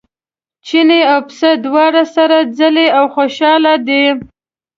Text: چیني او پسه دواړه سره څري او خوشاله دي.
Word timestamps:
چیني 0.65 0.99
او 1.11 1.19
پسه 1.27 1.49
دواړه 1.65 2.03
سره 2.15 2.37
څري 2.57 2.87
او 2.97 3.05
خوشاله 3.15 3.73
دي. 3.87 4.03